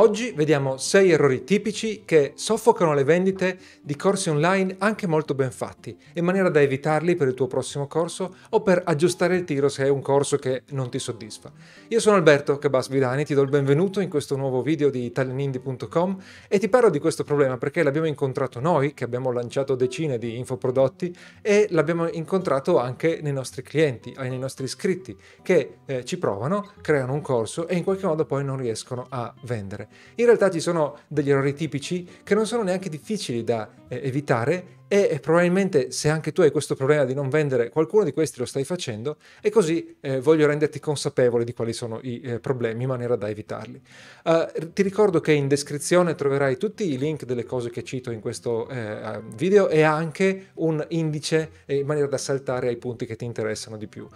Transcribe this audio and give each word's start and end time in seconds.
Oggi 0.00 0.30
vediamo 0.30 0.76
6 0.76 1.10
errori 1.10 1.42
tipici 1.42 2.02
che 2.04 2.30
soffocano 2.36 2.94
le 2.94 3.02
vendite 3.02 3.58
di 3.82 3.96
corsi 3.96 4.30
online 4.30 4.76
anche 4.78 5.08
molto 5.08 5.34
ben 5.34 5.50
fatti, 5.50 5.98
in 6.14 6.24
maniera 6.24 6.50
da 6.50 6.60
evitarli 6.60 7.16
per 7.16 7.26
il 7.26 7.34
tuo 7.34 7.48
prossimo 7.48 7.88
corso 7.88 8.36
o 8.50 8.62
per 8.62 8.80
aggiustare 8.84 9.34
il 9.34 9.42
tiro 9.42 9.68
se 9.68 9.86
è 9.86 9.88
un 9.88 10.00
corso 10.00 10.36
che 10.36 10.62
non 10.68 10.88
ti 10.88 11.00
soddisfa. 11.00 11.50
Io 11.88 11.98
sono 11.98 12.14
Alberto 12.14 12.58
Cabas 12.58 12.86
Vidani, 12.88 13.24
ti 13.24 13.34
do 13.34 13.42
il 13.42 13.48
benvenuto 13.48 13.98
in 13.98 14.08
questo 14.08 14.36
nuovo 14.36 14.62
video 14.62 14.88
di 14.88 15.04
italianindie.com 15.04 16.22
e 16.46 16.60
ti 16.60 16.68
parlo 16.68 16.90
di 16.90 17.00
questo 17.00 17.24
problema 17.24 17.58
perché 17.58 17.82
l'abbiamo 17.82 18.06
incontrato 18.06 18.60
noi, 18.60 18.94
che 18.94 19.02
abbiamo 19.02 19.32
lanciato 19.32 19.74
decine 19.74 20.16
di 20.16 20.38
infoprodotti 20.38 21.12
e 21.42 21.66
l'abbiamo 21.70 22.08
incontrato 22.08 22.78
anche 22.78 23.18
nei 23.20 23.32
nostri 23.32 23.62
clienti, 23.62 24.14
nei 24.16 24.38
nostri 24.38 24.66
iscritti, 24.66 25.16
che 25.42 25.78
eh, 25.86 26.04
ci 26.04 26.18
provano, 26.18 26.70
creano 26.82 27.14
un 27.14 27.20
corso 27.20 27.66
e 27.66 27.74
in 27.74 27.82
qualche 27.82 28.06
modo 28.06 28.24
poi 28.26 28.44
non 28.44 28.58
riescono 28.58 29.04
a 29.08 29.34
vendere. 29.42 29.86
In 30.16 30.24
realtà 30.24 30.50
ci 30.50 30.60
sono 30.60 30.98
degli 31.06 31.30
errori 31.30 31.54
tipici 31.54 32.06
che 32.22 32.34
non 32.34 32.46
sono 32.46 32.62
neanche 32.62 32.88
difficili 32.88 33.44
da 33.44 33.68
eh, 33.88 34.00
evitare 34.04 34.76
e 34.88 35.18
probabilmente 35.20 35.90
se 35.90 36.08
anche 36.08 36.32
tu 36.32 36.40
hai 36.40 36.50
questo 36.50 36.74
problema 36.74 37.04
di 37.04 37.12
non 37.12 37.28
vendere, 37.28 37.68
qualcuno 37.68 38.04
di 38.04 38.12
questi 38.12 38.38
lo 38.38 38.46
stai 38.46 38.64
facendo 38.64 39.18
e 39.42 39.50
così 39.50 39.96
eh, 40.00 40.18
voglio 40.20 40.46
renderti 40.46 40.80
consapevole 40.80 41.44
di 41.44 41.52
quali 41.52 41.74
sono 41.74 42.00
i 42.02 42.20
eh, 42.22 42.40
problemi 42.40 42.84
in 42.84 42.88
maniera 42.88 43.14
da 43.14 43.28
evitarli. 43.28 43.80
Uh, 44.24 44.72
ti 44.72 44.82
ricordo 44.82 45.20
che 45.20 45.32
in 45.32 45.46
descrizione 45.46 46.14
troverai 46.14 46.56
tutti 46.56 46.90
i 46.90 46.96
link 46.96 47.24
delle 47.24 47.44
cose 47.44 47.68
che 47.68 47.84
cito 47.84 48.10
in 48.10 48.20
questo 48.20 48.66
eh, 48.68 49.20
video 49.36 49.68
e 49.68 49.82
anche 49.82 50.48
un 50.54 50.82
indice 50.88 51.50
in 51.66 51.84
maniera 51.84 52.08
da 52.08 52.18
saltare 52.18 52.68
ai 52.68 52.76
punti 52.76 53.04
che 53.04 53.16
ti 53.16 53.26
interessano 53.26 53.76
di 53.76 53.88
più. 53.88 54.08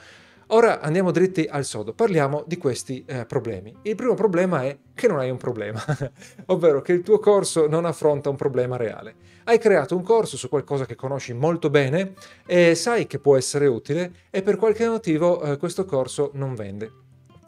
Ora 0.55 0.81
andiamo 0.81 1.13
dritti 1.13 1.49
al 1.51 1.65
sodo, 1.65 1.95
parliamo 1.95 2.45
di 2.47 2.59
questi 2.59 3.03
eh, 3.07 3.25
problemi. 3.25 3.75
Il 3.83 3.95
primo 3.95 4.13
problema 4.13 4.65
è 4.65 4.77
che 4.95 5.09
non 5.09 5.19
hai 5.19 5.31
un 5.31 5.39
problema, 5.39 5.83
ovvero 6.47 6.83
che 6.83 6.93
il 6.93 7.01
tuo 7.01 7.19
corso 7.21 7.67
non 7.67 7.87
affronta 7.87 8.29
un 8.29 8.37
problema 8.37 8.77
reale. 8.77 9.15
Hai 9.45 9.59
creato 9.59 9.97
un 9.97 10.03
corso 10.03 10.37
su 10.37 10.51
qualcosa 10.51 10.85
che 10.85 10.95
conosci 10.95 11.33
molto 11.33 11.71
bene 11.71 12.13
e 12.45 12.75
sai 12.75 13.07
che 13.07 13.19
può 13.19 13.39
essere 13.39 13.67
utile 13.67 14.13
e 14.29 14.43
per 14.43 14.57
qualche 14.57 14.87
motivo 14.87 15.41
eh, 15.41 15.57
questo 15.57 15.87
corso 15.87 16.33
non 16.35 16.55
vende. 16.55 16.93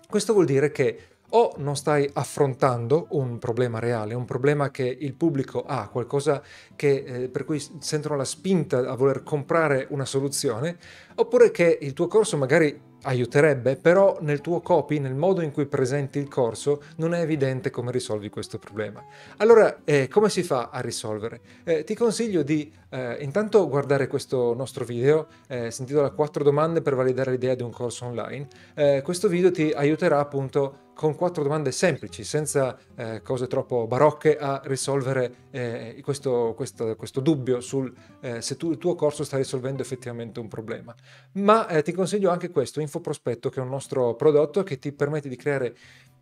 Questo 0.08 0.32
vuol 0.32 0.46
dire 0.46 0.70
che 0.70 1.08
o 1.36 1.52
non 1.58 1.76
stai 1.76 2.08
affrontando 2.12 3.08
un 3.10 3.38
problema 3.38 3.80
reale, 3.80 4.14
un 4.14 4.24
problema 4.24 4.70
che 4.70 4.84
il 4.84 5.14
pubblico 5.14 5.64
ha, 5.66 5.88
qualcosa 5.88 6.42
che, 6.76 7.04
eh, 7.06 7.28
per 7.28 7.44
cui 7.44 7.62
sentono 7.80 8.16
la 8.16 8.24
spinta 8.24 8.78
a 8.78 8.94
voler 8.94 9.22
comprare 9.24 9.88
una 9.90 10.04
soluzione, 10.04 10.78
oppure 11.16 11.50
che 11.50 11.78
il 11.82 11.92
tuo 11.92 12.06
corso 12.06 12.36
magari 12.36 12.92
aiuterebbe, 13.04 13.76
però 13.76 14.18
nel 14.20 14.40
tuo 14.40 14.60
copy, 14.60 14.98
nel 14.98 15.14
modo 15.14 15.40
in 15.40 15.52
cui 15.52 15.66
presenti 15.66 16.18
il 16.18 16.28
corso, 16.28 16.82
non 16.96 17.14
è 17.14 17.20
evidente 17.20 17.70
come 17.70 17.90
risolvi 17.90 18.28
questo 18.28 18.58
problema. 18.58 19.02
Allora, 19.38 19.80
eh, 19.84 20.08
come 20.08 20.28
si 20.28 20.42
fa 20.42 20.70
a 20.70 20.80
risolvere? 20.80 21.40
Eh, 21.64 21.84
ti 21.84 21.94
consiglio 21.94 22.42
di 22.42 22.70
eh, 22.94 23.16
intanto 23.24 23.68
guardare 23.68 24.06
questo 24.06 24.54
nostro 24.54 24.84
video, 24.84 25.26
eh, 25.48 25.72
sentito 25.72 26.00
da 26.00 26.10
4 26.10 26.44
domande 26.44 26.80
per 26.80 26.94
validare 26.94 27.32
l'idea 27.32 27.56
di 27.56 27.64
un 27.64 27.72
corso 27.72 28.04
online. 28.04 28.46
Eh, 28.74 29.02
questo 29.02 29.26
video 29.26 29.50
ti 29.50 29.72
aiuterà 29.72 30.20
appunto 30.20 30.92
con 30.94 31.16
quattro 31.16 31.42
domande 31.42 31.72
semplici, 31.72 32.22
senza 32.22 32.78
eh, 32.94 33.20
cose 33.20 33.48
troppo 33.48 33.88
barocche, 33.88 34.38
a 34.38 34.60
risolvere 34.64 35.48
eh, 35.50 36.00
questo, 36.04 36.54
questo, 36.54 36.94
questo, 36.94 37.20
dubbio 37.20 37.60
sul 37.60 37.92
eh, 38.20 38.40
se 38.40 38.56
tu, 38.56 38.70
il 38.70 38.78
tuo 38.78 38.94
corso 38.94 39.24
sta 39.24 39.36
risolvendo 39.36 39.82
effettivamente 39.82 40.38
un 40.38 40.46
problema. 40.46 40.94
Ma 41.32 41.66
eh, 41.66 41.82
ti 41.82 41.90
consiglio 41.90 42.30
anche 42.30 42.50
questo, 42.50 42.80
Infoprospetto, 42.80 43.48
che 43.48 43.58
è 43.58 43.62
un 43.62 43.70
nostro 43.70 44.14
prodotto 44.14 44.62
che 44.62 44.78
ti 44.78 44.92
permette 44.92 45.28
di 45.28 45.36
creare 45.36 45.74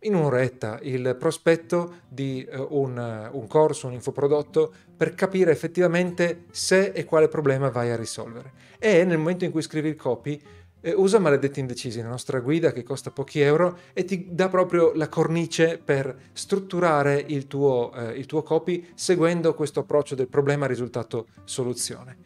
in 0.03 0.15
un'oretta 0.15 0.79
il 0.83 1.15
prospetto 1.19 2.01
di 2.07 2.47
uh, 2.49 2.67
un, 2.69 3.29
un, 3.31 3.47
corso, 3.47 3.87
un 3.87 3.93
infoprodotto 3.93 4.71
per 4.95 5.15
capire 5.15 5.51
effettivamente 5.51 6.45
se 6.51 6.91
e 6.93 7.03
quale 7.05 7.27
problema 7.27 7.69
vai 7.69 7.91
a 7.91 7.95
risolvere. 7.95 8.51
E 8.79 9.03
nel 9.03 9.17
momento 9.17 9.45
in 9.45 9.51
cui 9.51 9.61
scrivi 9.61 9.89
il 9.89 9.95
copy 9.95 10.41
eh, 10.85 10.93
usa 10.93 11.17
Maledetti 11.17 11.61
Indecisi, 11.61 12.01
la 12.01 12.09
nostra 12.09 12.39
guida 12.41 12.73
che 12.73 12.83
costa 12.83 13.09
pochi 13.09 13.39
euro 13.39 13.79
e 13.93 14.03
ti 14.03 14.27
dà 14.29 14.49
proprio 14.49 14.91
la 14.93 15.07
cornice 15.07 15.79
per 15.83 16.15
strutturare 16.33 17.23
il 17.27 17.47
tuo, 17.47 17.91
eh, 17.93 18.17
il 18.17 18.25
tuo 18.25 18.43
copy 18.43 18.85
seguendo 18.93 19.53
questo 19.53 19.79
approccio 19.79 20.13
del 20.13 20.27
problema 20.27 20.65
risultato 20.65 21.27
soluzione. 21.45 22.17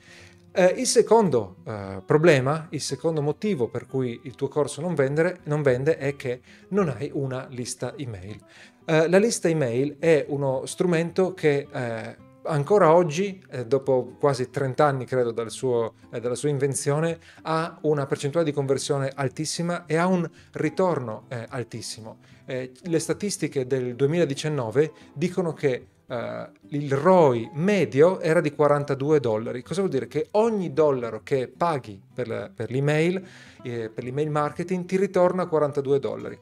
Eh, 0.59 0.73
il 0.77 0.87
secondo 0.87 1.57
eh, 1.67 2.01
problema, 2.03 2.65
il 2.71 2.81
secondo 2.81 3.21
motivo 3.21 3.67
per 3.67 3.85
cui 3.85 4.21
il 4.23 4.33
tuo 4.33 4.47
corso 4.47 4.81
non, 4.81 4.95
vendere, 4.95 5.41
non 5.43 5.61
vende 5.61 5.97
è 5.97 6.15
che 6.15 6.41
non 6.69 6.89
hai 6.89 7.11
una 7.13 7.45
lista 7.51 7.93
email. 7.95 8.43
Eh, 8.83 9.07
la 9.07 9.19
lista 9.19 9.47
email 9.47 9.97
è 9.99 10.25
uno 10.29 10.65
strumento 10.65 11.35
che 11.35 11.67
eh, 11.71 12.17
ancora 12.45 12.91
oggi, 12.91 13.39
eh, 13.51 13.67
dopo 13.67 14.15
quasi 14.19 14.49
30 14.49 14.83
anni 14.83 15.05
credo 15.05 15.29
dal 15.29 15.51
suo, 15.51 15.93
eh, 16.11 16.19
dalla 16.19 16.33
sua 16.33 16.49
invenzione, 16.49 17.19
ha 17.43 17.77
una 17.81 18.07
percentuale 18.07 18.47
di 18.47 18.51
conversione 18.51 19.11
altissima 19.13 19.85
e 19.85 19.95
ha 19.95 20.07
un 20.07 20.27
ritorno 20.53 21.27
altissimo. 21.49 22.17
Le 22.45 22.99
statistiche 22.99 23.67
del 23.67 23.93
2019 23.93 24.91
dicono 25.13 25.53
che 25.53 25.85
Uh, 26.07 26.49
il 26.69 26.93
ROI 26.93 27.49
medio 27.53 28.21
era 28.21 28.39
di 28.39 28.53
42 28.53 29.19
dollari. 29.19 29.61
Cosa 29.61 29.81
vuol 29.81 29.91
dire? 29.91 30.07
Che 30.07 30.29
ogni 30.31 30.71
dollaro 30.71 31.21
che 31.21 31.47
paghi 31.49 32.01
per, 32.13 32.27
la, 32.27 32.49
per 32.53 32.71
l'email, 32.71 33.21
eh, 33.63 33.89
per 33.93 34.03
l'email 34.05 34.29
marketing, 34.29 34.85
ti 34.85 34.95
ritorna 34.95 35.47
42 35.47 35.99
dollari. 35.99 36.39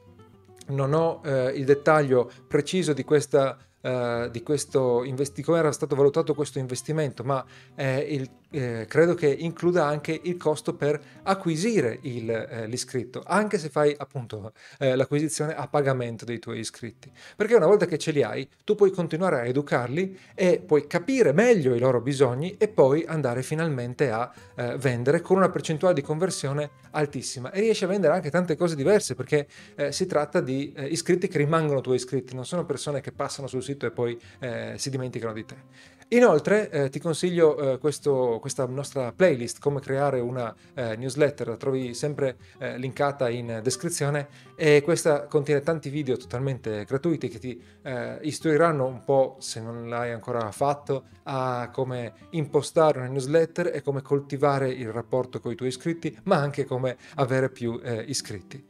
Non 0.68 0.94
ho 0.94 1.20
eh, 1.24 1.50
il 1.56 1.64
dettaglio 1.64 2.30
preciso 2.46 2.92
di 2.92 3.02
questa 3.02 3.58
uh, 3.86 4.28
di 4.28 4.42
questo 4.42 5.04
investi- 5.04 5.42
come 5.42 5.58
era 5.58 5.72
stato 5.72 5.94
valutato 5.94 6.34
questo 6.34 6.58
investimento, 6.58 7.22
ma 7.22 7.44
eh, 7.74 7.98
il, 7.98 8.28
eh, 8.50 8.86
credo 8.88 9.14
che 9.14 9.28
includa 9.28 9.86
anche 9.86 10.18
il 10.22 10.36
costo 10.36 10.74
per 10.74 11.00
acquisire 11.22 11.98
il, 12.02 12.30
eh, 12.30 12.66
l'iscritto, 12.66 13.22
anche 13.24 13.58
se 13.58 13.68
fai 13.68 13.94
appunto 13.96 14.52
eh, 14.78 14.94
l'acquisizione 14.94 15.54
a 15.54 15.66
pagamento 15.68 16.24
dei 16.24 16.38
tuoi 16.38 16.58
iscritti. 16.58 17.10
Perché 17.34 17.54
una 17.54 17.66
volta 17.66 17.86
che 17.86 17.98
ce 17.98 18.10
li 18.10 18.22
hai, 18.22 18.48
tu 18.64 18.74
puoi 18.74 18.90
continuare 18.90 19.40
a 19.40 19.46
educarli 19.46 20.18
e 20.34 20.62
puoi 20.64 20.86
capire 20.86 21.32
meglio 21.32 21.74
i 21.74 21.78
loro 21.78 22.00
bisogni 22.00 22.56
e 22.58 22.68
poi 22.68 23.04
andare 23.06 23.42
finalmente 23.42 24.10
a 24.10 24.32
eh, 24.54 24.76
vendere 24.76 25.20
con 25.20 25.36
una 25.36 25.50
percentuale 25.50 25.94
di 25.94 26.02
conversione 26.02 26.70
altissima. 26.92 27.50
E 27.50 27.60
riesci 27.60 27.84
a 27.84 27.88
vendere 27.88 28.14
anche 28.14 28.30
tante 28.30 28.56
cose 28.56 28.76
diverse 28.76 29.14
perché 29.14 29.46
eh, 29.74 29.92
si 29.92 30.06
tratta 30.06 30.40
di 30.40 30.74
iscritti 30.76 31.28
che 31.28 31.38
rimangono 31.38 31.80
tuoi 31.80 31.96
iscritti, 31.96 32.34
non 32.34 32.44
sono 32.44 32.64
persone 32.64 33.00
che 33.00 33.12
passano 33.12 33.46
sul 33.46 33.62
sito 33.62 33.86
e 33.86 33.90
poi 33.90 34.18
eh, 34.40 34.74
si 34.76 34.90
dimenticano 34.90 35.32
di 35.32 35.44
te. 35.44 35.56
Inoltre 36.10 36.70
eh, 36.70 36.88
ti 36.88 37.00
consiglio 37.00 37.56
eh, 37.72 37.78
questo, 37.78 38.38
questa 38.40 38.64
nostra 38.66 39.10
playlist, 39.10 39.58
come 39.58 39.80
creare 39.80 40.20
una 40.20 40.54
eh, 40.74 40.94
newsletter, 40.94 41.48
la 41.48 41.56
trovi 41.56 41.94
sempre 41.94 42.36
eh, 42.58 42.78
linkata 42.78 43.28
in 43.28 43.58
descrizione 43.60 44.28
e 44.54 44.82
questa 44.84 45.26
contiene 45.26 45.62
tanti 45.62 45.88
video 45.88 46.16
totalmente 46.16 46.84
gratuiti 46.84 47.28
che 47.28 47.40
ti 47.40 47.60
eh, 47.82 48.18
istruiranno 48.22 48.86
un 48.86 49.02
po', 49.02 49.34
se 49.40 49.60
non 49.60 49.88
l'hai 49.88 50.12
ancora 50.12 50.48
fatto, 50.52 51.06
a 51.24 51.70
come 51.72 52.12
impostare 52.30 53.00
una 53.00 53.08
newsletter 53.08 53.72
e 53.74 53.82
come 53.82 54.00
coltivare 54.00 54.68
il 54.68 54.92
rapporto 54.92 55.40
con 55.40 55.50
i 55.50 55.56
tuoi 55.56 55.70
iscritti, 55.70 56.16
ma 56.24 56.36
anche 56.36 56.66
come 56.66 56.96
avere 57.16 57.50
più 57.50 57.80
eh, 57.82 58.04
iscritti. 58.06 58.64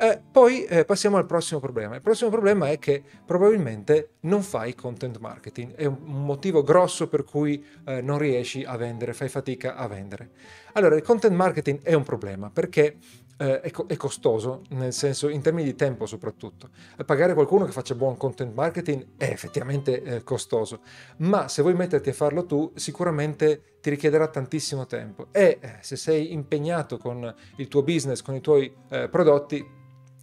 Eh, 0.00 0.22
poi 0.30 0.62
eh, 0.64 0.84
passiamo 0.84 1.16
al 1.16 1.26
prossimo 1.26 1.58
problema. 1.58 1.96
Il 1.96 2.02
prossimo 2.02 2.30
problema 2.30 2.70
è 2.70 2.78
che 2.78 3.02
probabilmente 3.24 4.10
non 4.20 4.42
fai 4.42 4.76
content 4.76 5.18
marketing. 5.18 5.74
È 5.74 5.86
un 5.86 5.98
motivo 6.02 6.62
grosso 6.62 7.08
per 7.08 7.24
cui 7.24 7.64
eh, 7.84 8.00
non 8.00 8.16
riesci 8.18 8.62
a 8.62 8.76
vendere, 8.76 9.12
fai 9.12 9.28
fatica 9.28 9.74
a 9.74 9.88
vendere. 9.88 10.30
Allora, 10.74 10.94
il 10.94 11.02
content 11.02 11.34
marketing 11.34 11.82
è 11.82 11.94
un 11.94 12.04
problema 12.04 12.48
perché 12.48 12.98
eh, 13.38 13.60
è, 13.60 13.70
co- 13.72 13.86
è, 13.88 13.96
costoso, 13.96 14.62
nel 14.70 14.92
senso 14.92 15.28
in 15.28 15.42
termini 15.42 15.66
di 15.66 15.74
tempo 15.74 16.06
soprattutto. 16.06 16.70
Pagare 17.04 17.34
qualcuno 17.34 17.64
che 17.64 17.72
faccia 17.72 17.96
buon 17.96 18.16
content 18.16 18.54
marketing 18.54 19.04
è 19.16 19.24
effettivamente 19.24 20.00
eh, 20.02 20.22
costoso, 20.22 20.80
ma 21.18 21.48
se 21.48 21.62
vuoi 21.62 21.74
metterti 21.74 22.10
a 22.10 22.14
farlo 22.14 22.46
tu, 22.46 22.70
sicuramente 22.76 23.78
ti 23.80 23.90
richiederà 23.90 24.28
tantissimo 24.28 24.86
tempo 24.86 25.26
e 25.32 25.58
eh, 25.60 25.76
se 25.80 25.96
sei 25.96 26.32
impegnato 26.32 26.98
con 26.98 27.34
il 27.56 27.66
tuo 27.66 27.82
business, 27.82 28.22
con 28.22 28.36
i 28.36 28.40
tuoi 28.40 28.72
eh, 28.90 29.08
prodotti, 29.08 29.77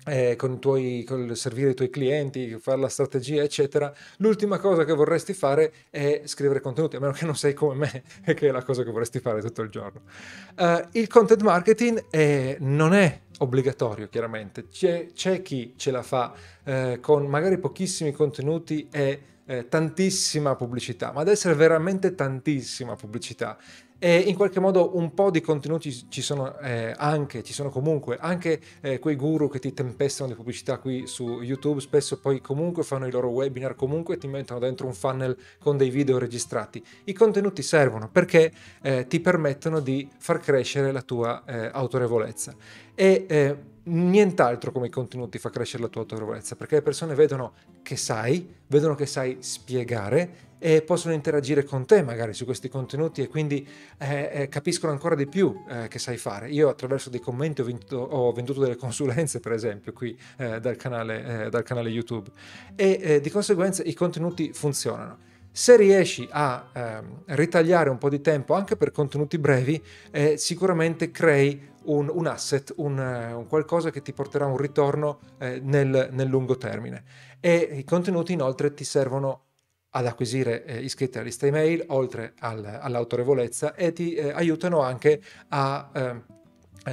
eh, 0.05 0.35
con, 0.35 0.59
tuoi, 0.59 1.03
con 1.03 1.35
servire 1.35 1.71
i 1.71 1.73
tuoi 1.73 1.89
clienti, 1.89 2.57
fare 2.59 2.79
la 2.79 2.89
strategia, 2.89 3.43
eccetera, 3.43 3.93
l'ultima 4.17 4.59
cosa 4.59 4.85
che 4.85 4.93
vorresti 4.93 5.33
fare 5.33 5.73
è 5.89 6.21
scrivere 6.25 6.61
contenuti, 6.61 6.95
a 6.95 6.99
meno 6.99 7.13
che 7.13 7.25
non 7.25 7.35
sei 7.35 7.53
come 7.53 7.75
me, 7.75 8.03
che 8.33 8.47
è 8.47 8.51
la 8.51 8.63
cosa 8.63 8.83
che 8.83 8.91
vorresti 8.91 9.19
fare 9.19 9.41
tutto 9.41 9.61
il 9.61 9.69
giorno. 9.69 10.01
Uh, 10.57 10.87
il 10.91 11.07
content 11.07 11.41
marketing 11.41 12.05
è, 12.09 12.57
non 12.59 12.93
è 12.93 13.21
obbligatorio, 13.39 14.07
chiaramente. 14.07 14.67
C'è, 14.67 15.07
c'è, 15.13 15.41
chi 15.41 15.73
ce 15.75 15.91
la 15.91 16.03
fa 16.03 16.33
eh, 16.63 16.99
con 17.01 17.25
magari 17.25 17.57
pochissimi 17.57 18.11
contenuti 18.11 18.87
e 18.91 19.19
eh, 19.45 19.67
tantissima 19.67 20.55
pubblicità, 20.55 21.11
ma 21.11 21.21
ad 21.21 21.27
essere 21.27 21.53
veramente 21.55 22.15
tantissima 22.15 22.95
pubblicità 22.95 23.57
e 23.97 24.17
in 24.17 24.35
qualche 24.35 24.59
modo 24.59 24.97
un 24.97 25.13
po' 25.13 25.31
di 25.31 25.39
contenuti 25.39 26.09
ci 26.09 26.21
sono 26.21 26.59
eh, 26.59 26.93
anche, 26.97 27.43
ci 27.43 27.53
sono 27.53 27.69
comunque, 27.69 28.17
anche 28.19 28.59
eh, 28.81 28.99
quei 28.99 29.15
guru 29.15 29.49
che 29.49 29.59
ti 29.59 29.73
tempestano 29.73 30.29
di 30.29 30.35
pubblicità 30.35 30.79
qui 30.79 31.07
su 31.07 31.41
YouTube, 31.41 31.79
spesso 31.79 32.19
poi 32.19 32.41
comunque 32.41 32.83
fanno 32.83 33.07
i 33.07 33.11
loro 33.11 33.29
webinar, 33.29 33.73
comunque 33.75 34.17
ti 34.17 34.27
mettono 34.27 34.59
dentro 34.59 34.85
un 34.85 34.93
funnel 34.93 35.37
con 35.59 35.77
dei 35.77 35.89
video 35.89 36.17
registrati. 36.17 36.83
I 37.05 37.13
contenuti 37.13 37.61
servono 37.61 38.09
perché 38.09 38.51
eh, 38.81 39.07
ti 39.07 39.21
permettono 39.21 39.79
di 39.79 40.07
far 40.17 40.39
crescere 40.39 40.91
la 40.91 41.01
tua 41.01 41.43
eh, 41.45 41.69
autorevolezza. 41.71 42.53
E 42.93 43.25
eh, 43.27 43.57
nient'altro 43.85 44.71
come 44.71 44.87
i 44.87 44.89
contenuti 44.89 45.37
fa 45.37 45.49
crescere 45.49 45.83
la 45.83 45.89
tua 45.89 46.01
autorevolezza, 46.01 46.55
perché 46.55 46.75
le 46.75 46.81
persone 46.81 47.15
vedono 47.15 47.53
che 47.81 47.97
sai, 47.97 48.47
vedono 48.67 48.95
che 48.95 49.05
sai 49.05 49.37
spiegare 49.39 50.53
e 50.57 50.81
possono 50.81 51.13
interagire 51.13 51.63
con 51.63 51.85
te 51.85 52.01
magari 52.01 52.33
su 52.33 52.45
questi 52.45 52.69
contenuti 52.69 53.21
e 53.21 53.27
quindi 53.27 53.67
eh, 53.97 54.29
eh, 54.33 54.49
capiscono 54.49 54.91
ancora 54.91 55.13
di 55.13 55.27
più 55.27 55.63
eh, 55.69 55.87
che 55.87 55.99
sai 55.99 56.17
fare. 56.17 56.49
Io 56.49 56.69
attraverso 56.69 57.09
dei 57.09 57.19
commenti 57.19 57.61
ho, 57.61 57.65
vinto, 57.65 57.97
ho 57.97 58.31
venduto 58.31 58.61
delle 58.61 58.75
consulenze, 58.75 59.39
per 59.39 59.51
esempio, 59.51 59.93
qui 59.93 60.17
eh, 60.37 60.59
dal 60.59 60.75
canale, 60.75 61.45
eh, 61.45 61.49
dal, 61.49 61.63
canale, 61.63 61.89
YouTube 61.89 62.31
e 62.75 62.99
eh, 63.01 63.21
di 63.21 63.29
conseguenza 63.29 63.83
i 63.83 63.93
contenuti 63.93 64.53
funzionano. 64.53 65.33
Se 65.57 65.77
riesci 65.77 66.27
a 66.29 66.69
ehm, 66.73 67.21
ritagliare 67.27 67.89
un 67.89 67.97
po' 67.97 68.09
di 68.09 68.19
tempo 68.19 68.55
anche 68.55 68.75
per 68.75 68.91
contenuti 68.91 69.37
brevi, 69.37 69.81
sicuramente 70.35 71.11
crei 71.11 71.69
un, 71.85 72.11
un 72.13 72.27
asset, 72.27 72.73
un, 72.75 72.97
un, 72.97 73.47
qualcosa 73.47 73.89
che 73.89 74.01
ti 74.01 74.11
porterà 74.11 74.47
un 74.47 74.57
ritorno 74.57 75.19
nel, 75.39 76.09
nel 76.11 76.27
lungo 76.27 76.57
termine. 76.57 77.05
E 77.39 77.69
i 77.71 77.85
contenuti 77.85 78.33
inoltre 78.33 78.73
ti 78.73 78.83
servono 78.83 79.43
ad 79.91 80.05
acquisire 80.05 80.65
eh, 80.65 80.79
iscritti 80.81 81.17
alla 81.17 81.27
lista 81.27 81.45
email, 81.45 81.85
oltre 81.87 82.33
al, 82.39 82.65
all'autorevolezza, 82.81 83.75
e 83.75 83.93
ti 83.93 84.13
eh, 84.13 84.31
aiutano 84.31 84.81
anche 84.81 85.21
a 85.49 85.89
eh, 85.93 86.21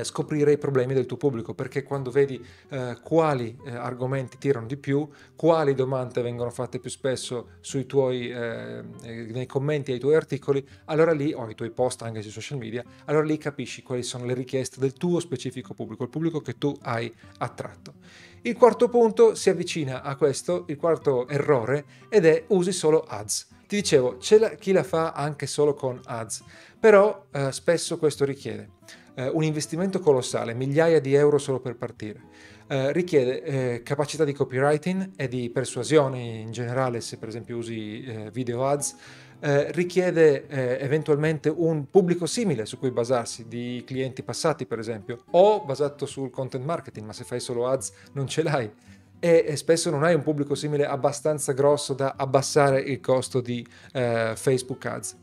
scoprire 0.03 0.53
i 0.53 0.59
problemi 0.59 0.95
del 0.95 1.07
tuo 1.07 1.17
pubblico, 1.17 1.55
perché 1.55 1.83
quando 1.83 2.11
vedi 2.11 2.43
eh, 2.71 2.99
quali 3.03 3.57
eh, 3.65 3.75
argomenti 3.75 4.39
tirano 4.39 4.67
di 4.67 4.77
più, 4.77 5.09
quali 5.37 5.75
domande 5.75 6.23
vengono 6.23 6.51
fatte 6.51 6.79
più 6.79 6.91
spesso 6.91 7.51
sui 7.61 7.85
tuoi, 7.87 8.31
eh, 8.31 8.83
nei 9.03 9.47
commenti 9.47 9.93
ai 9.93 9.99
tuoi 9.99 10.15
articoli, 10.15 10.67
allora 10.87 11.13
lì, 11.13 11.33
o 11.33 11.45
ai 11.45 11.55
tuoi 11.55 11.71
post 11.71 12.03
anche 12.03 12.23
sui 12.23 12.31
social 12.31 12.59
media, 12.59 12.83
allora 13.05 13.25
lì 13.25 13.37
capisci 13.37 13.83
quali 13.83 14.03
sono 14.03 14.25
le 14.25 14.35
richieste 14.35 14.81
del 14.81 14.95
tuo 14.95 15.21
specifico 15.21 15.75
pubblico, 15.75 16.05
il 16.05 16.09
pubblico 16.09 16.41
che 16.41 16.57
tu 16.57 16.75
hai 16.83 17.13
attratto. 17.39 17.95
Il 18.43 18.57
quarto 18.57 18.89
punto 18.89 19.35
si 19.35 19.51
avvicina 19.51 20.03
a 20.03 20.17
questo, 20.17 20.65
il 20.69 20.77
quarto 20.77 21.29
errore, 21.29 21.85
ed 22.09 22.25
è 22.25 22.45
usi 22.49 22.73
solo 22.73 23.03
ads. 23.03 23.49
Ti 23.67 23.77
dicevo, 23.77 24.17
c'è 24.17 24.39
la, 24.39 24.51
chi 24.51 24.73
la 24.73 24.83
fa 24.83 25.13
anche 25.13 25.47
solo 25.47 25.75
con 25.75 26.01
ads, 26.05 26.43
però 26.79 27.27
eh, 27.31 27.53
spesso 27.53 27.99
questo 27.99 28.25
richiede 28.25 28.71
eh, 29.15 29.29
un 29.29 29.43
investimento 29.43 30.01
colossale, 30.01 30.55
migliaia 30.55 31.01
di 31.01 31.15
euro 31.15 31.39
solo 31.39 31.61
per 31.61 31.77
partire. 31.77 32.21
Eh, 32.69 32.93
richiede 32.93 33.43
eh, 33.43 33.83
capacità 33.83 34.25
di 34.25 34.33
copywriting 34.33 35.11
e 35.17 35.29
di 35.29 35.51
persuasione 35.51 36.19
in 36.21 36.53
generale, 36.53 37.01
se 37.01 37.19
per 37.19 37.29
esempio 37.29 37.57
usi 37.57 38.05
eh, 38.05 38.31
video 38.31 38.67
ads, 38.67 38.97
eh, 39.41 39.73
richiede 39.73 40.47
eh, 40.47 40.79
eventualmente 40.81 41.49
un 41.49 41.91
pubblico 41.91 42.27
simile 42.27 42.65
su 42.65 42.79
cui 42.79 42.91
basarsi, 42.93 43.47
di 43.49 43.83
clienti 43.85 44.23
passati 44.23 44.67
per 44.67 44.79
esempio, 44.79 45.25
o 45.33 45.65
basato 45.65 46.07
sul 46.07 46.31
content 46.31 46.65
marketing, 46.65 47.07
ma 47.07 47.13
se 47.13 47.25
fai 47.25 47.41
solo 47.41 47.67
ads 47.67 47.93
non 48.13 48.27
ce 48.27 48.43
l'hai. 48.43 48.71
E, 49.19 49.55
spesso 49.57 49.91
non 49.91 50.03
hai 50.03 50.15
un 50.15 50.23
pubblico 50.23 50.55
simile 50.55 50.85
abbastanza 50.87 51.53
grosso 51.53 51.95
da 51.95 52.15
abbassare 52.17 52.81
il 52.81 53.01
costo 53.01 53.41
di 53.41 53.65
eh, 53.93 54.33
Facebook 54.35 54.85
ads. 54.87 55.17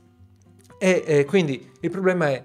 E 0.82 1.26
quindi 1.28 1.70
il 1.82 1.90
problema 1.90 2.30
è 2.30 2.42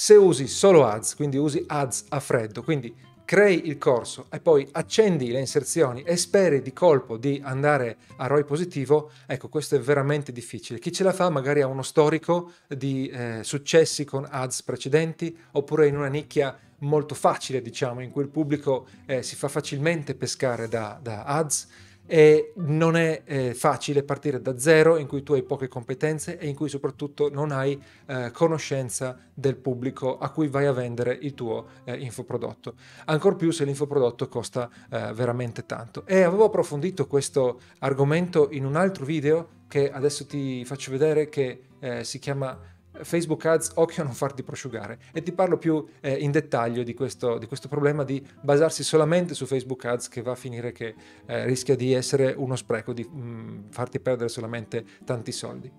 se 0.00 0.14
usi 0.14 0.46
solo 0.46 0.86
ads, 0.86 1.16
quindi 1.16 1.38
usi 1.38 1.64
ads 1.66 2.04
a 2.10 2.20
freddo, 2.20 2.62
quindi 2.62 2.94
crei 3.24 3.66
il 3.66 3.78
corso 3.78 4.26
e 4.30 4.38
poi 4.38 4.64
accendi 4.70 5.32
le 5.32 5.40
inserzioni 5.40 6.02
e 6.02 6.16
speri 6.16 6.62
di 6.62 6.72
colpo 6.72 7.16
di 7.16 7.40
andare 7.42 7.96
a 8.18 8.28
ROI 8.28 8.44
positivo, 8.44 9.10
ecco 9.26 9.48
questo 9.48 9.74
è 9.74 9.80
veramente 9.80 10.30
difficile. 10.30 10.78
Chi 10.78 10.92
ce 10.92 11.02
la 11.02 11.12
fa 11.12 11.30
magari 11.30 11.62
ha 11.62 11.66
uno 11.66 11.82
storico 11.82 12.52
di 12.68 13.08
eh, 13.08 13.40
successi 13.42 14.04
con 14.04 14.24
ads 14.24 14.62
precedenti 14.62 15.36
oppure 15.50 15.88
in 15.88 15.96
una 15.96 16.06
nicchia 16.06 16.56
molto 16.82 17.16
facile 17.16 17.60
diciamo 17.60 18.00
in 18.00 18.12
cui 18.12 18.22
il 18.22 18.28
pubblico 18.28 18.86
eh, 19.04 19.24
si 19.24 19.34
fa 19.34 19.48
facilmente 19.48 20.14
pescare 20.14 20.68
da, 20.68 20.96
da 21.02 21.24
ads 21.24 21.66
e 22.10 22.54
non 22.56 22.96
è 22.96 23.22
eh, 23.26 23.52
facile 23.52 24.02
partire 24.02 24.40
da 24.40 24.58
zero 24.58 24.96
in 24.96 25.06
cui 25.06 25.22
tu 25.22 25.34
hai 25.34 25.42
poche 25.42 25.68
competenze 25.68 26.38
e 26.38 26.48
in 26.48 26.54
cui 26.54 26.70
soprattutto 26.70 27.28
non 27.30 27.52
hai 27.52 27.78
eh, 28.06 28.30
conoscenza 28.32 29.18
del 29.34 29.56
pubblico 29.56 30.16
a 30.16 30.30
cui 30.30 30.48
vai 30.48 30.64
a 30.64 30.72
vendere 30.72 31.16
il 31.20 31.34
tuo 31.34 31.66
eh, 31.84 31.96
infoprodotto. 31.98 32.74
Ancor 33.04 33.36
più 33.36 33.50
se 33.50 33.64
l'infoprodotto 33.64 34.26
costa 34.26 34.70
eh, 34.90 35.12
veramente 35.12 35.66
tanto. 35.66 36.06
E 36.06 36.22
avevo 36.22 36.46
approfondito 36.46 37.06
questo 37.06 37.60
argomento 37.80 38.48
in 38.52 38.64
un 38.64 38.76
altro 38.76 39.04
video 39.04 39.56
che 39.68 39.90
adesso 39.90 40.24
ti 40.24 40.64
faccio 40.64 40.90
vedere 40.90 41.28
che 41.28 41.60
eh, 41.78 42.04
si 42.04 42.18
chiama 42.18 42.58
Facebook 43.02 43.44
Ads, 43.44 43.72
occhio 43.74 44.02
a 44.02 44.06
non 44.06 44.14
farti 44.14 44.42
prosciugare. 44.42 44.98
E 45.12 45.22
ti 45.22 45.32
parlo 45.32 45.58
più 45.58 45.84
eh, 46.00 46.14
in 46.14 46.30
dettaglio 46.30 46.82
di 46.82 46.94
questo, 46.94 47.38
di 47.38 47.46
questo, 47.46 47.68
problema 47.68 48.04
di 48.04 48.24
basarsi 48.40 48.82
solamente 48.82 49.34
su 49.34 49.46
Facebook 49.46 49.84
Ads 49.84 50.08
che 50.08 50.22
va 50.22 50.32
a 50.32 50.36
finire 50.36 50.72
che 50.72 50.94
eh, 51.26 51.44
rischia 51.44 51.76
di 51.76 51.92
essere 51.92 52.34
uno 52.36 52.56
spreco, 52.56 52.92
di 52.92 53.04
mh, 53.04 53.20
mm, 53.20 53.58
farti 53.70 54.00
perdere 54.00 54.28
solamente 54.28 54.84
tanti 55.04 55.32
soldi. 55.32 55.70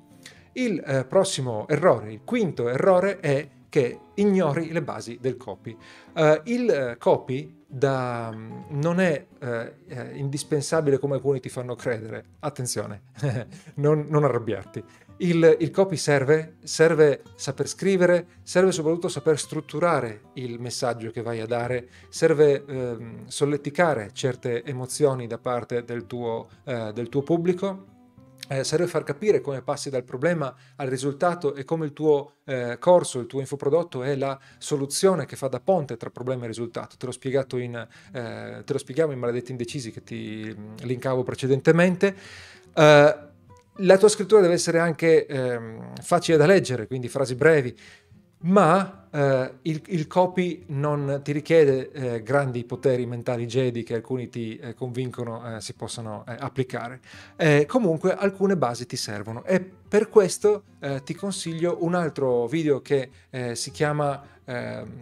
Il 0.54 0.84
eh, 0.86 1.06
prossimo 1.06 1.68
errore, 1.68 2.12
il 2.12 2.22
quinto 2.24 2.70
errore 2.70 3.20
è 3.20 3.48
che 3.70 4.00
ignori 4.16 4.72
le 4.72 4.82
basi 4.82 5.18
del 5.22 5.38
copy. 5.38 5.78
Uh, 6.16 6.42
il 6.46 6.96
copy 7.00 7.58
da, 7.66 8.32
mm, 8.34 8.62
non 8.70 9.00
è 9.00 9.26
uh, 9.40 10.16
indispensabile 10.16 10.98
come 10.98 11.16
alcuni 11.16 11.40
ti 11.40 11.50
fanno 11.50 11.76
credere. 11.76 12.26
Attenzione, 12.40 13.04
non, 13.76 14.08
non 14.10 14.24
arrabbiarti. 14.24 14.84
Il, 15.22 15.58
il, 15.60 15.70
copy 15.70 15.98
serve, 15.98 16.56
serve 16.64 17.24
saper 17.36 17.68
scrivere, 17.68 18.28
serve 18.42 18.72
soprattutto 18.72 19.10
saper 19.10 19.38
strutturare 19.38 20.22
il 20.36 20.62
messaggio 20.62 21.12
che 21.12 21.22
vai 21.22 21.42
a 21.42 21.46
dare, 21.46 21.90
serve 22.08 22.64
ehm, 22.66 23.26
solleticare 23.28 24.12
certe 24.14 24.64
emozioni 24.64 25.28
da 25.28 25.38
parte 25.38 25.84
del 25.84 26.08
tuo, 26.08 26.48
eh, 26.64 26.94
del 26.94 27.10
tuo 27.10 27.22
pubblico, 27.22 27.99
eh, 28.50 28.64
serve 28.64 28.88
far 28.88 29.04
capire 29.04 29.42
come 29.42 29.62
passi 29.62 29.90
dal 29.90 30.04
problema 30.04 30.54
al 30.78 30.88
risultato 30.88 31.54
e 31.54 31.64
come 31.64 31.86
il 31.86 31.94
tuo 31.94 32.38
eh, 32.46 32.78
corso, 32.80 33.20
il 33.20 33.28
tuo 33.28 33.40
infoprodotto 33.40 34.02
è 34.02 34.16
la 34.16 34.38
soluzione 34.58 35.26
che 35.26 35.36
fa 35.36 35.48
da 35.48 35.60
ponte 35.60 35.98
tra 35.98 36.10
problema 36.10 36.44
e 36.44 36.48
risultato. 36.48 36.96
Te 36.98 37.06
l'ho 37.06 37.58
in, 37.58 37.88
eh, 38.12 38.62
te 38.66 38.74
lo 38.74 38.80
spiegavo 38.80 39.12
in 39.12 39.20
Maledetti 39.20 39.52
Indecisi 39.52 39.92
che 39.92 40.04
ti 40.04 40.54
mm, 40.56 40.76
linkavo 40.82 41.24
precedentemente. 41.24 42.16
Uh, 42.74 43.28
la 43.82 43.98
tua 43.98 44.10
scrittura 44.10 44.42
deve 44.42 44.56
essere 44.56 44.80
anche 44.80 45.26
ehm, 45.26 45.94
facile 46.02 46.38
da 46.38 46.46
leggere, 46.46 46.88
quindi 46.88 47.08
frasi 47.08 47.36
brevi, 47.36 47.76
ma 48.42 49.08
eh, 49.12 49.54
il, 49.64 49.82
il, 49.88 50.08
copy 50.08 50.64
non 50.68 51.22
ti 51.24 51.32
richiede 51.32 51.92
eh, 51.92 52.24
grandi 52.24 52.64
poteri 52.64 53.06
mentali 53.06 53.46
Jedi 53.46 53.84
che 53.84 53.96
alcuni 53.96 54.30
ti 54.30 54.58
eh, 54.58 54.74
convincono 54.76 55.56
eh, 55.56 55.62
si 55.62 55.74
possano 55.74 56.24
eh, 56.28 56.36
applicare. 56.40 57.02
Eh, 57.36 57.66
comunque 57.66 58.14
alcune 58.14 58.56
basi 58.56 58.86
ti 58.86 58.96
servono 58.96 59.44
e 59.46 59.60
per 59.60 60.10
questo 60.10 60.64
ti 61.04 61.14
consiglio 61.14 61.80
un 61.82 61.94
altro 61.94 62.48
video 62.48 62.80
che 62.82 63.10
si 63.54 63.72
chiama 63.72 64.24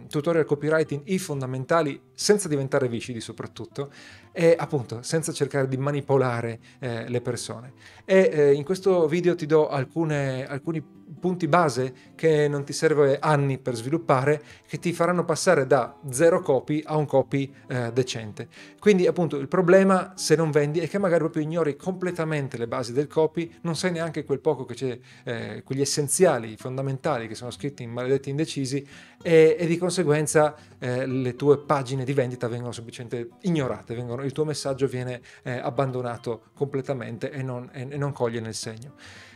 Tutorial 0.08 0.44
Copywriting 0.44 1.02
i 1.04 1.18
fondamentali 1.18 2.00
senza 2.18 2.48
diventare 2.48 2.88
vicidi 2.88 3.20
soprattutto 3.20 3.92
e 4.32 4.56
appunto 4.58 5.02
senza 5.02 5.32
cercare 5.32 5.68
di 5.68 5.76
manipolare 5.76 6.58
le 6.80 7.20
persone. 7.20 7.72
E 8.04 8.52
in 8.54 8.64
questo 8.64 9.06
video 9.06 9.36
ti 9.36 9.46
do 9.46 9.68
alcune, 9.68 10.44
alcuni 10.44 10.82
punti 11.18 11.48
base 11.48 11.94
che 12.14 12.48
non 12.48 12.64
ti 12.64 12.72
serve 12.72 13.18
anni 13.18 13.58
per 13.58 13.74
sviluppare, 13.74 14.42
che 14.66 14.78
ti 14.78 14.92
faranno 14.92 15.24
passare 15.24 15.66
da 15.66 15.96
zero 16.10 16.40
copy 16.40 16.82
a 16.84 16.96
un 16.96 17.06
copy 17.06 17.52
eh, 17.68 17.92
decente. 17.92 18.48
Quindi 18.78 19.06
appunto 19.06 19.36
il 19.36 19.48
problema 19.48 20.12
se 20.16 20.36
non 20.36 20.50
vendi 20.50 20.80
è 20.80 20.88
che 20.88 20.98
magari 20.98 21.20
proprio 21.20 21.42
ignori 21.42 21.76
completamente 21.76 22.56
le 22.56 22.66
basi 22.66 22.92
del 22.92 23.06
copy, 23.06 23.52
non 23.62 23.76
sai 23.76 23.92
neanche 23.92 24.24
quel 24.24 24.40
poco 24.40 24.64
che 24.64 24.74
c'è, 24.74 24.98
eh, 25.24 25.62
quegli 25.64 25.80
essenziali, 25.80 26.56
fondamentali 26.56 27.28
che 27.28 27.34
sono 27.34 27.50
scritti 27.50 27.82
in 27.82 27.90
maledetti 27.90 28.30
indecisi 28.30 28.86
e, 29.22 29.56
e 29.58 29.66
di 29.66 29.78
conseguenza 29.78 30.54
eh, 30.78 31.06
le 31.06 31.34
tue 31.34 31.58
pagine 31.58 32.04
di 32.08 32.14
vendita 32.14 32.48
vengono 32.48 32.72
semplicemente 32.72 33.28
ignorate, 33.42 33.94
vengono, 33.94 34.24
il 34.24 34.32
tuo 34.32 34.46
messaggio 34.46 34.86
viene 34.86 35.20
eh, 35.42 35.58
abbandonato 35.58 36.44
completamente 36.54 37.30
e 37.30 37.42
non, 37.42 37.68
e, 37.70 37.86
e 37.90 37.98
non 37.98 38.12
coglie 38.12 38.40
nel 38.40 38.54
segno. 38.54 38.94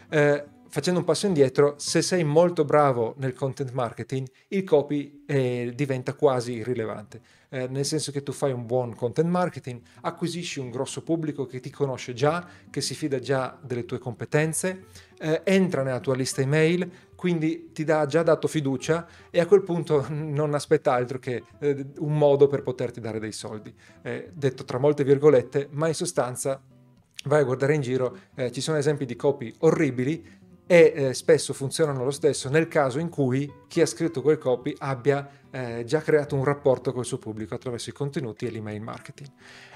eh, 0.08 0.44
facendo 0.72 1.00
un 1.00 1.04
passo 1.04 1.26
indietro, 1.26 1.74
se 1.76 2.00
sei 2.00 2.24
molto 2.24 2.64
bravo 2.64 3.14
nel 3.18 3.34
content 3.34 3.72
marketing, 3.72 4.26
il 4.48 4.64
copy 4.64 5.22
eh, 5.26 5.70
diventa 5.74 6.14
quasi 6.14 6.54
irrilevante. 6.54 7.20
Eh, 7.50 7.68
nel 7.68 7.84
senso 7.84 8.10
che 8.10 8.22
tu 8.22 8.32
fai 8.32 8.52
un 8.52 8.64
buon 8.64 8.94
content 8.94 9.28
marketing, 9.28 9.82
acquisisci 10.00 10.60
un 10.60 10.70
grosso 10.70 11.02
pubblico 11.02 11.44
che 11.44 11.60
ti 11.60 11.68
conosce 11.68 12.14
già, 12.14 12.48
che 12.70 12.80
si 12.80 12.94
fida 12.94 13.18
già 13.18 13.58
delle 13.62 13.84
tue 13.84 13.98
competenze, 13.98 14.86
eh, 15.18 15.42
entra 15.44 15.82
nella 15.82 16.00
tua 16.00 16.14
lista 16.14 16.40
email, 16.40 16.90
quindi 17.16 17.72
ti 17.74 17.82
ha 17.82 18.06
già 18.06 18.22
dato 18.22 18.48
fiducia 18.48 19.06
e 19.28 19.40
a 19.40 19.46
quel 19.46 19.64
punto 19.64 20.06
non 20.08 20.54
aspetta 20.54 20.94
altro 20.94 21.18
che 21.18 21.44
eh, 21.58 21.86
un 21.98 22.16
modo 22.16 22.46
per 22.46 22.62
poterti 22.62 22.98
dare 22.98 23.18
dei 23.18 23.32
soldi. 23.32 23.74
Eh, 24.00 24.30
detto 24.32 24.64
tra 24.64 24.78
molte 24.78 25.04
virgolette, 25.04 25.68
ma 25.72 25.86
in 25.86 25.94
sostanza 25.94 26.62
vai 27.24 27.40
a 27.42 27.44
guardare 27.44 27.74
in 27.74 27.82
giro, 27.82 28.16
eh, 28.34 28.50
ci 28.50 28.62
sono 28.62 28.78
esempi 28.78 29.04
di 29.04 29.16
copy 29.16 29.54
orribili 29.58 30.40
e 30.66 30.92
eh, 30.94 31.14
spesso 31.14 31.52
funzionano 31.52 32.04
lo 32.04 32.10
stesso 32.10 32.48
nel 32.48 32.68
caso 32.68 32.98
in 32.98 33.08
cui 33.08 33.50
chi 33.68 33.80
ha 33.80 33.86
scritto 33.86 34.22
quel 34.22 34.38
copy 34.38 34.74
abbia 34.78 35.28
eh, 35.50 35.84
già 35.84 36.00
creato 36.00 36.34
un 36.34 36.44
rapporto 36.44 36.92
col 36.92 37.04
suo 37.04 37.18
pubblico 37.18 37.54
attraverso 37.54 37.90
i 37.90 37.92
contenuti 37.92 38.46
e 38.46 38.50
l'email 38.50 38.80
marketing. 38.80 39.28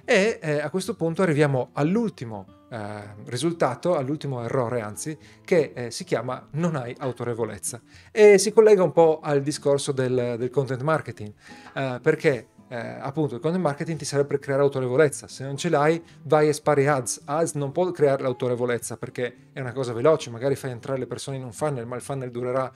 E 0.05 0.39
eh, 0.41 0.61
a 0.61 0.71
questo 0.71 0.95
punto 0.95 1.23
arriviamo 1.23 1.71
all'ultimo 1.75 2.47
eh, 2.71 3.15
risultato, 3.27 3.95
all'ultimo 3.95 4.43
errore 4.43 4.81
anzi, 4.81 5.17
che 5.45 5.73
eh, 5.75 5.91
si 5.91 6.05
chiama 6.05 6.49
non 6.53 6.77
hai 6.77 6.95
autorevolezza 6.99 7.81
e 8.11 8.39
si 8.39 8.53
collega 8.53 8.83
un 8.83 8.93
po' 8.93 9.21
al 9.23 9.43
discorso 9.43 9.93
del, 9.93 10.37
del 10.39 10.51
content 10.51 10.81
marketing 10.81 11.33
eh, 11.75 11.99
perché 12.01 12.49
eh, 12.69 12.77
appunto 12.77 13.37
il 13.37 13.41
content 13.41 13.63
marketing 13.63 13.99
ti 13.99 14.05
serve 14.05 14.27
per 14.27 14.39
creare 14.39 14.63
autorevolezza. 14.63 15.29
Se 15.29 15.45
non 15.45 15.57
ce 15.57 15.69
l'hai, 15.69 16.03
vai 16.23 16.49
e 16.49 16.53
spari 16.53 16.87
ads. 16.87 17.23
Ads 17.25 17.53
non 17.53 17.73
può 17.73 17.91
creare 17.91 18.23
l'autorevolezza 18.23 18.97
perché 18.97 19.49
è 19.53 19.61
una 19.61 19.73
cosa 19.73 19.93
veloce, 19.93 20.31
magari 20.31 20.57
fai 20.57 20.73
entrare 20.73 20.99
le 20.99 21.07
persone 21.07 21.37
in 21.37 21.45
un 21.45 21.53
funnel, 21.53 21.87
ma 21.87 21.97
il 21.97 22.03
funnel 22.03 22.31
durerà 22.31 22.73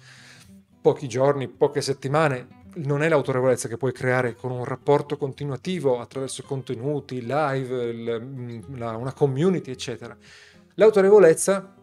pochi 0.80 1.08
giorni, 1.08 1.48
poche 1.48 1.80
settimane. 1.80 2.58
Non 2.72 3.02
è 3.02 3.08
l'autorevolezza 3.08 3.66
che 3.66 3.76
puoi 3.76 3.92
creare 3.92 4.36
con 4.36 4.52
un 4.52 4.64
rapporto 4.64 5.16
continuativo 5.16 5.98
attraverso 5.98 6.44
contenuti, 6.44 7.26
live, 7.26 7.84
il, 7.84 8.64
la, 8.76 8.96
una 8.96 9.12
community, 9.12 9.72
eccetera. 9.72 10.16
L'autorevolezza 10.74 11.74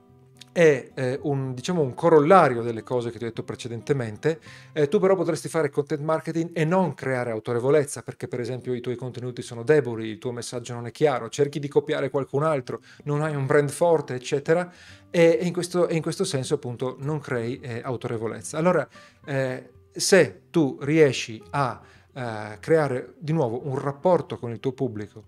è 0.57 0.89
eh, 0.95 1.19
un, 1.21 1.53
diciamo, 1.53 1.81
un, 1.81 1.93
corollario 1.93 2.63
delle 2.63 2.81
cose 2.81 3.11
che 3.11 3.19
ti 3.19 3.25
ho 3.25 3.27
detto 3.27 3.43
precedentemente, 3.43 4.39
eh, 4.73 4.87
tu 4.87 4.99
però 4.99 5.15
potresti 5.15 5.49
fare 5.49 5.69
content 5.69 6.01
marketing 6.01 6.49
e 6.51 6.65
non 6.65 6.95
creare 6.95 7.29
autorevolezza, 7.29 8.01
perché 8.01 8.27
per 8.27 8.39
esempio 8.39 8.73
i 8.73 8.81
tuoi 8.81 8.95
contenuti 8.95 9.43
sono 9.43 9.61
deboli, 9.61 10.07
il 10.07 10.17
tuo 10.17 10.31
messaggio 10.31 10.73
non 10.73 10.87
è 10.87 10.91
chiaro, 10.91 11.29
cerchi 11.29 11.59
di 11.59 11.67
copiare 11.67 12.09
qualcun 12.09 12.41
altro, 12.41 12.81
non 13.03 13.21
hai 13.21 13.35
un 13.35 13.45
brand 13.45 13.69
forte, 13.69 14.15
eccetera, 14.15 14.67
e, 15.11 15.37
e, 15.39 15.45
in, 15.45 15.53
questo, 15.53 15.87
e 15.87 15.95
in, 15.95 16.01
questo, 16.01 16.23
senso 16.23 16.55
appunto 16.55 16.95
non 17.01 17.19
crei 17.19 17.59
eh, 17.59 17.81
autorevolezza. 17.83 18.57
Allora, 18.57 18.87
eh, 19.25 19.69
se 19.91 20.41
tu 20.49 20.79
riesci 20.81 21.39
a 21.51 21.79
eh, 22.11 22.57
creare 22.59 23.13
di 23.19 23.31
nuovo 23.31 23.61
un 23.67 23.77
rapporto 23.77 24.39
con 24.39 24.49
il 24.49 24.59
tuo 24.59 24.71
pubblico 24.71 25.25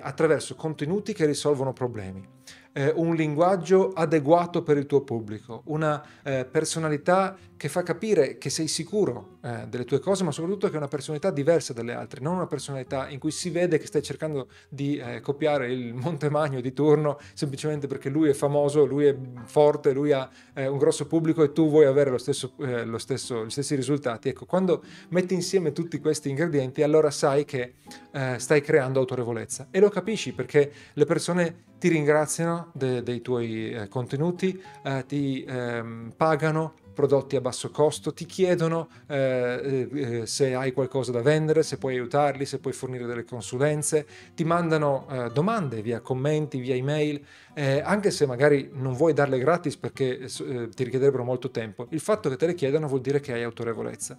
attraverso 0.00 0.54
contenuti 0.54 1.12
che 1.12 1.26
risolvono 1.26 1.72
problemi, 1.72 2.35
eh, 2.76 2.92
un 2.94 3.14
linguaggio 3.14 3.92
adeguato 3.94 4.62
per 4.62 4.76
il 4.76 4.84
tuo 4.84 5.00
pubblico, 5.00 5.62
una 5.66 6.04
eh, 6.22 6.44
personalità 6.44 7.34
che 7.56 7.70
fa 7.70 7.82
capire 7.82 8.36
che 8.36 8.50
sei 8.50 8.68
sicuro 8.68 9.35
eh, 9.46 9.68
delle 9.68 9.84
tue 9.84 10.00
cose, 10.00 10.24
ma 10.24 10.32
soprattutto 10.32 10.66
che 10.66 10.74
è 10.74 10.76
una 10.76 10.88
personalità 10.88 11.30
diversa 11.30 11.72
dalle 11.72 11.92
altre, 11.92 12.20
non 12.20 12.34
una 12.34 12.48
personalità 12.48 13.08
in 13.08 13.20
cui 13.20 13.30
si 13.30 13.48
vede 13.50 13.78
che 13.78 13.86
stai 13.86 14.02
cercando 14.02 14.48
di 14.68 14.96
eh, 14.96 15.20
copiare 15.20 15.72
il 15.72 15.94
Montemagno 15.94 16.60
di 16.60 16.72
turno 16.72 17.20
semplicemente 17.32 17.86
perché 17.86 18.08
lui 18.08 18.28
è 18.28 18.32
famoso, 18.32 18.84
lui 18.84 19.06
è 19.06 19.16
forte, 19.44 19.92
lui 19.92 20.10
ha 20.10 20.28
eh, 20.52 20.66
un 20.66 20.78
grosso 20.78 21.06
pubblico 21.06 21.44
e 21.44 21.52
tu 21.52 21.68
vuoi 21.68 21.84
avere 21.84 22.10
lo 22.10 22.18
stesso, 22.18 22.54
eh, 22.58 22.84
lo 22.84 22.98
stesso, 22.98 23.44
gli 23.44 23.50
stessi 23.50 23.76
risultati. 23.76 24.30
Ecco, 24.30 24.46
quando 24.46 24.82
metti 25.10 25.34
insieme 25.34 25.70
tutti 25.70 26.00
questi 26.00 26.28
ingredienti, 26.28 26.82
allora 26.82 27.12
sai 27.12 27.44
che 27.44 27.74
stai 28.38 28.62
creando 28.62 28.98
autorevolezza 28.98 29.68
e 29.70 29.78
lo 29.78 29.90
capisci 29.90 30.32
perché 30.32 30.72
le 30.94 31.04
persone 31.04 31.64
ti 31.78 31.88
ringraziano 31.88 32.70
de, 32.72 33.02
dei 33.02 33.20
tuoi 33.20 33.70
eh, 33.70 33.88
contenuti, 33.88 34.60
eh, 34.82 35.04
ti 35.06 35.44
ehm, 35.46 36.14
pagano 36.16 36.84
prodotti 36.96 37.36
a 37.36 37.42
basso 37.42 37.70
costo, 37.70 38.14
ti 38.14 38.24
chiedono 38.24 38.88
eh, 39.06 39.86
eh, 39.92 40.26
se 40.26 40.54
hai 40.54 40.72
qualcosa 40.72 41.12
da 41.12 41.20
vendere, 41.20 41.62
se 41.62 41.76
puoi 41.76 41.94
aiutarli, 41.96 42.46
se 42.46 42.58
puoi 42.58 42.72
fornire 42.72 43.04
delle 43.04 43.24
consulenze, 43.24 44.06
ti 44.34 44.44
mandano 44.44 45.06
eh, 45.10 45.30
domande 45.30 45.82
via 45.82 46.00
commenti, 46.00 46.58
via 46.58 46.74
email, 46.74 47.22
eh, 47.52 47.82
anche 47.84 48.10
se 48.10 48.24
magari 48.24 48.70
non 48.72 48.94
vuoi 48.94 49.12
darle 49.12 49.38
gratis 49.38 49.76
perché 49.76 50.20
eh, 50.20 50.28
ti 50.70 50.84
richiederebbero 50.84 51.22
molto 51.22 51.50
tempo. 51.50 51.86
Il 51.90 52.00
fatto 52.00 52.30
che 52.30 52.36
te 52.36 52.46
le 52.46 52.54
chiedano 52.54 52.88
vuol 52.88 53.02
dire 53.02 53.20
che 53.20 53.34
hai 53.34 53.42
autorevolezza 53.42 54.16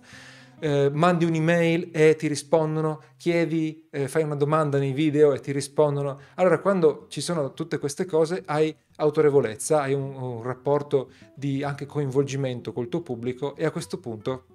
eh, 0.59 0.89
mandi 0.91 1.25
un'email 1.25 1.89
e 1.93 2.15
ti 2.15 2.27
rispondono, 2.27 3.01
chiedi, 3.17 3.87
eh, 3.91 4.07
fai 4.07 4.23
una 4.23 4.35
domanda 4.35 4.77
nei 4.77 4.93
video 4.93 5.33
e 5.33 5.39
ti 5.39 5.51
rispondono. 5.51 6.19
Allora, 6.35 6.59
quando 6.59 7.05
ci 7.09 7.21
sono 7.21 7.53
tutte 7.53 7.77
queste 7.77 8.05
cose, 8.05 8.43
hai 8.45 8.75
autorevolezza, 8.97 9.81
hai 9.81 9.93
un, 9.93 10.15
un 10.15 10.43
rapporto 10.43 11.11
di 11.35 11.63
anche 11.63 11.85
coinvolgimento 11.85 12.73
col 12.73 12.89
tuo 12.89 13.01
pubblico 13.01 13.55
e 13.55 13.65
a 13.65 13.71
questo 13.71 13.99
punto 13.99 14.45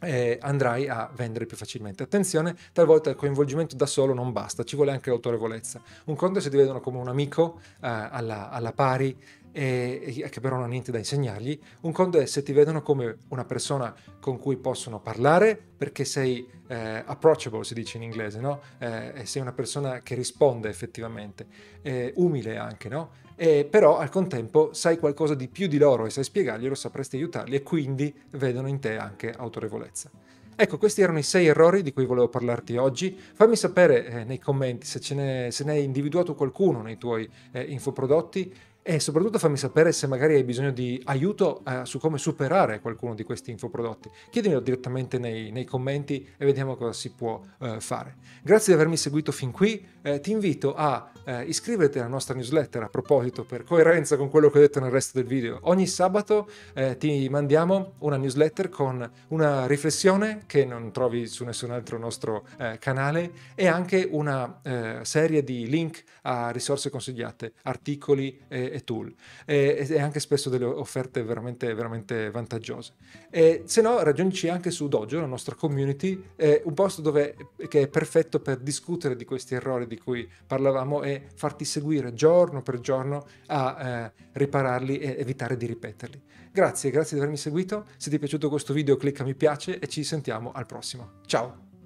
eh, 0.00 0.38
andrai 0.40 0.88
a 0.88 1.10
vendere 1.14 1.46
più 1.46 1.56
facilmente. 1.56 2.02
Attenzione, 2.02 2.56
talvolta 2.72 3.10
il 3.10 3.16
coinvolgimento 3.16 3.76
da 3.76 3.86
solo 3.86 4.12
non 4.12 4.32
basta, 4.32 4.64
ci 4.64 4.76
vuole 4.76 4.90
anche 4.90 5.10
l'autorevolezza. 5.10 5.80
Un 6.06 6.16
conto 6.16 6.40
se 6.40 6.50
ti 6.50 6.56
vedono 6.56 6.80
come 6.80 6.98
un 6.98 7.08
amico 7.08 7.60
eh, 7.60 7.88
alla, 7.88 8.50
alla, 8.50 8.72
pari 8.72 9.16
e, 9.56 10.28
che 10.30 10.40
però 10.40 10.56
non 10.56 10.64
ha 10.64 10.68
niente 10.68 10.92
da 10.92 10.98
insegnargli. 10.98 11.58
Un 11.80 11.92
conto 11.92 12.18
è 12.18 12.26
se 12.26 12.42
ti 12.42 12.52
vedono 12.52 12.82
come 12.82 13.16
una 13.28 13.46
persona 13.46 13.94
con 14.20 14.38
cui 14.38 14.56
possono 14.56 15.00
parlare 15.00 15.58
perché 15.76 16.04
sei 16.04 16.46
eh, 16.68 17.02
approachable, 17.04 17.64
si 17.64 17.72
dice 17.72 17.96
in 17.96 18.02
inglese, 18.02 18.38
no? 18.38 18.60
Eh, 18.78 19.22
sei 19.24 19.40
una 19.40 19.52
persona 19.52 20.00
che 20.00 20.14
risponde 20.14 20.68
effettivamente, 20.68 21.46
eh, 21.80 22.12
umile 22.16 22.58
anche, 22.58 22.90
no? 22.90 23.24
E 23.34 23.64
però 23.64 23.96
al 23.96 24.10
contempo 24.10 24.74
sai 24.74 24.98
qualcosa 24.98 25.34
di 25.34 25.48
più 25.48 25.68
di 25.68 25.78
loro 25.78 26.04
e 26.04 26.10
sai 26.10 26.24
spiegarglielo, 26.24 26.74
sapresti 26.74 27.16
aiutarli 27.16 27.56
e 27.56 27.62
quindi 27.62 28.14
vedono 28.32 28.68
in 28.68 28.78
te 28.78 28.98
anche 28.98 29.30
autorevolezza. 29.30 30.10
Ecco, 30.58 30.78
questi 30.78 31.02
erano 31.02 31.18
i 31.18 31.22
sei 31.22 31.46
errori 31.46 31.82
di 31.82 31.92
cui 31.92 32.06
volevo 32.06 32.28
parlarti 32.28 32.76
oggi. 32.76 33.14
Fammi 33.14 33.56
sapere 33.56 34.06
eh, 34.06 34.24
nei 34.24 34.38
commenti 34.38 34.86
se, 34.86 35.14
ne, 35.14 35.50
se 35.50 35.64
ne 35.64 35.72
hai 35.72 35.84
individuato 35.84 36.34
qualcuno 36.34 36.80
nei 36.80 36.96
tuoi 36.96 37.28
eh, 37.52 37.62
infoprodotti 37.62 38.54
e 38.88 39.00
soprattutto 39.00 39.40
fammi 39.40 39.56
sapere 39.56 39.90
se 39.90 40.06
magari 40.06 40.36
hai 40.36 40.44
bisogno 40.44 40.70
di 40.70 41.02
aiuto 41.06 41.64
eh, 41.66 41.80
su 41.82 41.98
come 41.98 42.18
superare 42.18 42.80
qualcuno 42.80 43.14
di 43.14 43.24
questi 43.24 43.50
infoprodotti. 43.50 44.08
Chiedimelo 44.30 44.60
direttamente 44.60 45.18
nei, 45.18 45.50
nei 45.50 45.64
commenti 45.64 46.24
e 46.36 46.44
vediamo 46.44 46.76
cosa 46.76 46.92
si 46.92 47.10
può 47.10 47.40
eh, 47.58 47.80
fare. 47.80 48.14
Grazie 48.44 48.72
di 48.72 48.78
avermi 48.78 48.96
seguito 48.96 49.32
fin 49.32 49.50
qui, 49.50 49.84
eh, 50.02 50.20
ti 50.20 50.30
invito 50.30 50.76
a 50.76 51.10
eh, 51.24 51.42
iscriverti 51.42 51.98
alla 51.98 52.06
nostra 52.06 52.36
newsletter 52.36 52.84
a 52.84 52.88
proposito 52.88 53.44
per 53.44 53.64
coerenza 53.64 54.16
con 54.16 54.30
quello 54.30 54.50
che 54.50 54.58
ho 54.58 54.60
detto 54.60 54.78
nel 54.78 54.92
resto 54.92 55.18
del 55.18 55.26
video. 55.26 55.58
Ogni 55.62 55.88
sabato 55.88 56.48
eh, 56.72 56.96
ti 56.96 57.28
mandiamo 57.28 57.94
una 57.98 58.16
newsletter 58.16 58.68
con 58.68 59.10
una 59.30 59.66
riflessione 59.66 60.44
che 60.46 60.64
non 60.64 60.92
trovi 60.92 61.26
su 61.26 61.42
nessun 61.44 61.72
altro 61.72 61.98
nostro 61.98 62.46
eh, 62.56 62.78
canale 62.78 63.32
e 63.56 63.66
anche 63.66 64.06
una 64.08 64.60
serie 65.02 65.42
di 65.42 65.66
link 65.66 66.04
a 66.22 66.50
risorse 66.50 66.90
consigliate, 66.90 67.52
articoli 67.62 68.38
e 68.48 68.75
e 68.76 68.84
tool 68.84 69.12
e, 69.44 69.86
e, 69.88 70.00
anche 70.00 70.20
spesso 70.20 70.50
delle 70.50 70.64
offerte 70.66 71.22
veramente, 71.22 71.72
veramente 71.74 72.30
vantaggiose. 72.30 72.92
E 73.30 73.62
se 73.64 73.80
no 73.80 74.02
raggiungici 74.02 74.48
anche 74.48 74.70
su 74.70 74.88
Dojo, 74.88 75.20
la 75.20 75.26
nostra 75.26 75.54
community, 75.54 76.22
è 76.36 76.60
un 76.64 76.74
posto 76.74 77.00
dove, 77.00 77.36
che 77.68 77.82
è 77.82 77.88
perfetto 77.88 78.40
per 78.40 78.58
discutere 78.58 79.16
di 79.16 79.24
questi 79.24 79.54
errori 79.54 79.86
di 79.86 79.98
cui 79.98 80.28
parlavamo 80.46 81.02
e 81.02 81.26
farti 81.34 81.64
seguire 81.64 82.12
giorno 82.12 82.62
per 82.62 82.80
giorno 82.80 83.26
a 83.46 83.76
eh, 84.04 84.12
ripararli 84.32 84.98
e 84.98 85.16
evitare 85.18 85.56
di 85.56 85.66
ripeterli. 85.66 86.22
Grazie, 86.52 86.90
grazie 86.90 87.16
di 87.16 87.22
avermi 87.22 87.38
seguito. 87.38 87.86
Se 87.96 88.10
ti 88.10 88.16
è 88.16 88.18
piaciuto 88.18 88.48
questo 88.48 88.72
video 88.72 88.96
clicca 88.96 89.24
mi 89.24 89.34
piace 89.34 89.78
e 89.78 89.88
ci 89.88 90.04
sentiamo 90.04 90.52
al 90.52 90.66
prossimo. 90.66 91.20
Ciao! 91.26 91.65